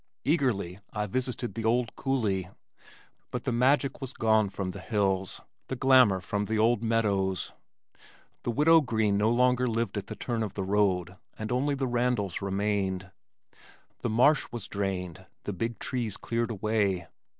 [0.23, 2.49] Eagerly I visited the old coulee,
[3.29, 7.53] but the magic was gone from the hills, the glamour from the meadows.
[8.41, 11.85] The Widow Green no longer lived at the turn of the road, and only the
[11.87, 13.11] Randals remained.
[13.99, 17.05] The marsh was drained, the big trees cleared away.